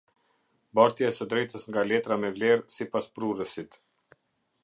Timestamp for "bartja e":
0.77-1.11